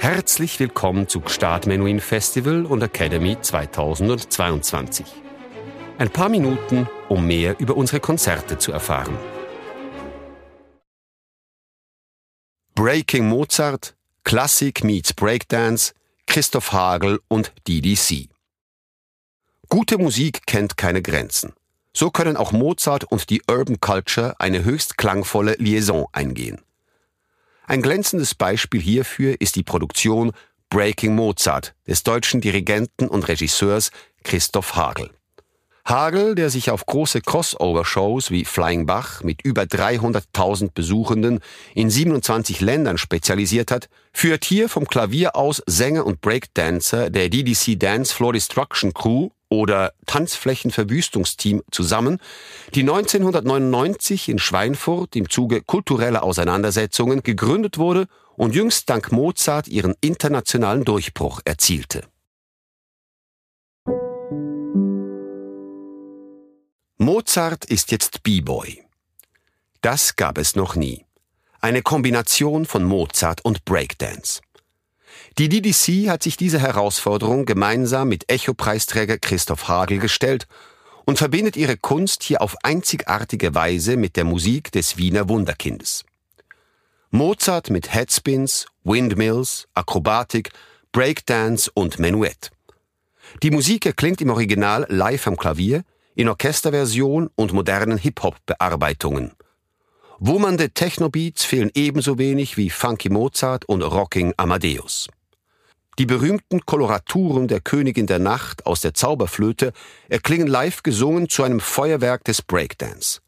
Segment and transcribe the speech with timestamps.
[0.00, 5.04] Herzlich willkommen zu Gstaad Menuhin Festival und Academy 2022.
[5.98, 9.18] Ein paar Minuten, um mehr über unsere Konzerte zu erfahren.
[12.76, 15.94] Breaking Mozart, Klassik meets Breakdance,
[16.28, 18.28] Christoph Hagel und DDC.
[19.68, 21.54] Gute Musik kennt keine Grenzen.
[21.92, 26.62] So können auch Mozart und die Urban Culture eine höchst klangvolle Liaison eingehen.
[27.68, 30.32] Ein glänzendes Beispiel hierfür ist die Produktion
[30.70, 33.90] Breaking Mozart des deutschen Dirigenten und Regisseurs
[34.24, 35.10] Christoph Hagel.
[35.84, 41.40] Hagel, der sich auf große Crossover-Shows wie Flying Bach mit über 300.000 Besuchenden
[41.74, 47.78] in 27 Ländern spezialisiert hat, führt hier vom Klavier aus Sänger und Breakdancer der DDC
[47.78, 52.18] Dance Floor Destruction Crew oder Tanzflächenverwüstungsteam zusammen,
[52.74, 59.94] die 1999 in Schweinfurt im Zuge kultureller Auseinandersetzungen gegründet wurde und jüngst dank Mozart ihren
[60.00, 62.02] internationalen Durchbruch erzielte.
[66.98, 68.82] Mozart ist jetzt B-Boy.
[69.80, 71.04] Das gab es noch nie.
[71.60, 74.40] Eine Kombination von Mozart und Breakdance.
[75.38, 80.48] Die DDC hat sich diese Herausforderung gemeinsam mit Echo-Preisträger Christoph Hagel gestellt
[81.04, 86.04] und verbindet ihre Kunst hier auf einzigartige Weise mit der Musik des Wiener Wunderkindes.
[87.10, 90.50] Mozart mit Headspins, Windmills, Akrobatik,
[90.90, 92.50] Breakdance und Menuett.
[93.44, 95.84] Die Musik erklingt im Original live am Klavier,
[96.16, 99.34] in Orchesterversion und modernen Hip-Hop-Bearbeitungen.
[100.18, 105.06] Wummernde Technobeats fehlen ebenso wenig wie Funky Mozart und Rocking Amadeus.
[105.98, 109.72] Die berühmten Koloraturen der Königin der Nacht aus der Zauberflöte
[110.08, 113.20] erklingen live gesungen zu einem Feuerwerk des Breakdance.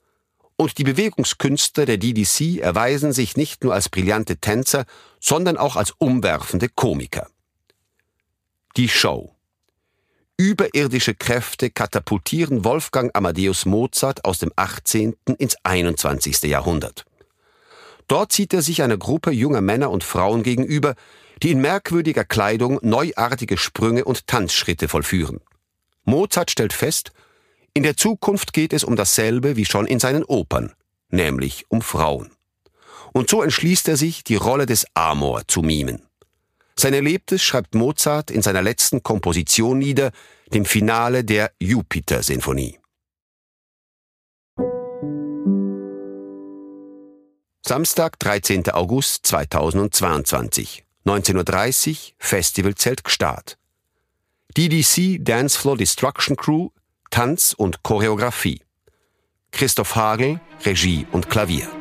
[0.57, 4.85] Und die Bewegungskünstler der DDC erweisen sich nicht nur als brillante Tänzer,
[5.19, 7.29] sondern auch als umwerfende Komiker.
[8.77, 9.35] Die Show.
[10.37, 15.17] Überirdische Kräfte katapultieren Wolfgang Amadeus Mozart aus dem 18.
[15.39, 16.43] ins 21.
[16.43, 17.05] Jahrhundert.
[18.07, 20.95] Dort zieht er sich einer Gruppe junger Männer und Frauen gegenüber,
[21.43, 25.41] die in merkwürdiger Kleidung neuartige Sprünge und Tanzschritte vollführen.
[26.05, 27.13] Mozart stellt fest,
[27.73, 30.73] in der Zukunft geht es um dasselbe wie schon in seinen Opern,
[31.09, 32.31] nämlich um Frauen.
[33.13, 36.03] Und so entschließt er sich, die Rolle des Amor zu mimen.
[36.77, 40.13] Sein Erlebtes schreibt Mozart in seiner letzten Komposition nieder,
[40.53, 42.79] dem Finale der Jupiter-Sinfonie.
[47.63, 48.71] Samstag, 13.
[48.71, 50.85] August 2022.
[51.07, 53.57] 19.30 Uhr Festivalzelt Gstaad.
[54.57, 56.71] DDC Dancefloor Destruction Crew
[57.11, 58.61] Tanz und Choreografie.
[59.51, 61.69] Christoph Hagel Regie und Klavier.
[61.69, 61.81] Musik